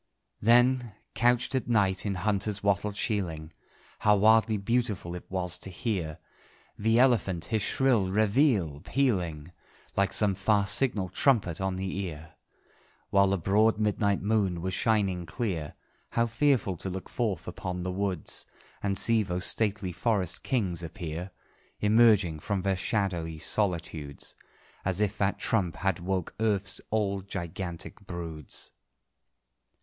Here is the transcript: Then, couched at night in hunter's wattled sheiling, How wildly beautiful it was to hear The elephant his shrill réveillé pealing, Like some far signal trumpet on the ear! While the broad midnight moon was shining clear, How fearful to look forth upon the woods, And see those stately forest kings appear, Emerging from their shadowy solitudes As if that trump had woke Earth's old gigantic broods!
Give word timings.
Then, 0.41 0.93
couched 1.13 1.53
at 1.53 1.67
night 1.67 2.07
in 2.07 2.15
hunter's 2.15 2.63
wattled 2.63 2.95
sheiling, 2.97 3.51
How 3.99 4.15
wildly 4.15 4.57
beautiful 4.57 5.13
it 5.13 5.29
was 5.29 5.59
to 5.59 5.69
hear 5.69 6.17
The 6.75 6.97
elephant 6.97 7.45
his 7.53 7.61
shrill 7.61 8.07
réveillé 8.07 8.83
pealing, 8.83 9.51
Like 9.95 10.11
some 10.11 10.33
far 10.33 10.65
signal 10.65 11.09
trumpet 11.09 11.61
on 11.61 11.75
the 11.75 11.95
ear! 11.99 12.33
While 13.11 13.27
the 13.29 13.37
broad 13.37 13.77
midnight 13.77 14.23
moon 14.23 14.59
was 14.63 14.73
shining 14.73 15.27
clear, 15.27 15.75
How 16.09 16.25
fearful 16.25 16.77
to 16.77 16.89
look 16.89 17.07
forth 17.07 17.47
upon 17.47 17.83
the 17.83 17.91
woods, 17.91 18.47
And 18.81 18.97
see 18.97 19.21
those 19.21 19.45
stately 19.45 19.91
forest 19.91 20.41
kings 20.41 20.81
appear, 20.81 21.29
Emerging 21.79 22.39
from 22.39 22.63
their 22.63 22.75
shadowy 22.75 23.37
solitudes 23.37 24.33
As 24.83 24.99
if 24.99 25.15
that 25.19 25.37
trump 25.37 25.75
had 25.75 25.99
woke 25.99 26.33
Earth's 26.39 26.81
old 26.89 27.27
gigantic 27.27 27.99
broods! 28.07 28.71